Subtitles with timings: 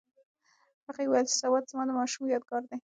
[0.87, 2.77] هغې وویل چې سوات زما د ماشومتوب یادګار دی.